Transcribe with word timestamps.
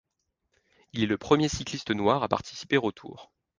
Il 0.93 1.03
est 1.03 1.05
le 1.05 1.19
premier 1.19 1.47
cycliste 1.47 1.91
noir 1.91 2.23
à 2.23 2.27
participer 2.27 2.77
au 2.79 2.91
Tour. 2.91 3.31